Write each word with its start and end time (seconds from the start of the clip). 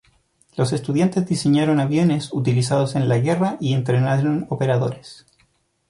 Los 0.55 0.73
estudiantes 0.73 1.27
diseñaron 1.27 1.79
aviones 1.79 2.33
utilizados 2.33 2.95
en 2.95 3.07
la 3.07 3.19
guerra 3.19 3.57
y 3.59 3.75
entrenaron 3.75 4.47
operadores. 4.49 5.27